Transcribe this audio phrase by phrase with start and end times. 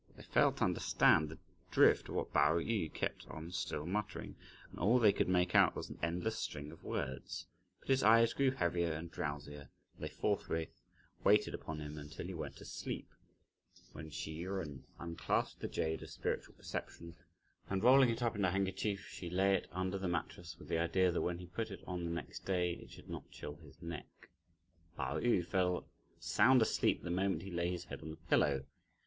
[0.07, 1.37] But they failed to understand the
[1.69, 4.35] drift of what Pao yü kept on still muttering,
[4.71, 7.45] and all they could make out was an endless string of words;
[7.79, 10.81] but his eyes grew heavier and drowsier, and they forthwith
[11.23, 13.11] waited upon him until he went to sleep;
[13.91, 17.15] when Hsi Jen unclasped the jade of spiritual perception,
[17.69, 20.79] and rolling it up in a handkerchief, she lay it under the mattress, with the
[20.79, 23.79] idea that when he put it on the next day it should not chill his
[23.83, 24.29] neck.
[24.97, 25.85] Pao yü fell
[26.17, 28.65] sound asleep the moment he lay his head on the pillow.